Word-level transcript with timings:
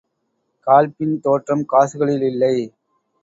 காழ்ப்பின் 0.67 1.13
தோற்றம் 1.19 1.63
காசுகளிலில்லை. 1.69 2.55